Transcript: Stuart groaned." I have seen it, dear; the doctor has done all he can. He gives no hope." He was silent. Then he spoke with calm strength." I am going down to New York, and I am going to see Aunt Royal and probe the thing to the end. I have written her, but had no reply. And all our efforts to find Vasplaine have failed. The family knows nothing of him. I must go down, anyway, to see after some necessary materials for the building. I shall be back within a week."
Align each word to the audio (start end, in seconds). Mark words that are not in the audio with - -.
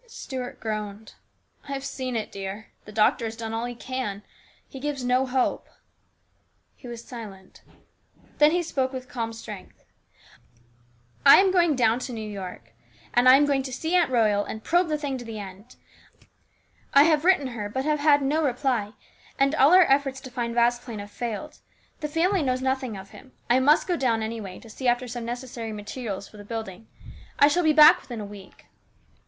Stuart 0.07 0.59
groaned." 0.59 1.13
I 1.69 1.73
have 1.73 1.85
seen 1.85 2.15
it, 2.15 2.31
dear; 2.31 2.71
the 2.85 2.91
doctor 2.91 3.25
has 3.25 3.35
done 3.35 3.53
all 3.53 3.65
he 3.65 3.75
can. 3.75 4.23
He 4.67 4.79
gives 4.79 5.03
no 5.03 5.27
hope." 5.27 5.67
He 6.75 6.87
was 6.87 7.03
silent. 7.03 7.61
Then 8.39 8.49
he 8.49 8.63
spoke 8.63 8.91
with 8.93 9.07
calm 9.07 9.31
strength." 9.31 9.83
I 11.23 11.35
am 11.37 11.51
going 11.51 11.75
down 11.75 11.99
to 11.99 12.13
New 12.13 12.27
York, 12.27 12.73
and 13.13 13.29
I 13.29 13.35
am 13.37 13.45
going 13.45 13.61
to 13.61 13.71
see 13.71 13.93
Aunt 13.93 14.09
Royal 14.09 14.43
and 14.43 14.63
probe 14.63 14.87
the 14.87 14.97
thing 14.97 15.19
to 15.19 15.23
the 15.23 15.37
end. 15.37 15.75
I 16.95 17.03
have 17.03 17.23
written 17.23 17.49
her, 17.49 17.69
but 17.69 17.85
had 17.85 18.23
no 18.23 18.43
reply. 18.43 18.93
And 19.37 19.53
all 19.53 19.71
our 19.71 19.83
efforts 19.83 20.19
to 20.21 20.31
find 20.31 20.55
Vasplaine 20.55 20.97
have 20.97 21.11
failed. 21.11 21.59
The 21.99 22.07
family 22.09 22.41
knows 22.41 22.63
nothing 22.63 22.97
of 22.97 23.11
him. 23.11 23.33
I 23.51 23.59
must 23.59 23.85
go 23.85 23.95
down, 23.97 24.23
anyway, 24.23 24.57
to 24.61 24.69
see 24.71 24.87
after 24.87 25.07
some 25.07 25.25
necessary 25.25 25.71
materials 25.71 26.27
for 26.27 26.37
the 26.37 26.43
building. 26.43 26.87
I 27.37 27.47
shall 27.47 27.63
be 27.63 27.71
back 27.71 28.01
within 28.01 28.19
a 28.19 28.25
week." 28.25 28.65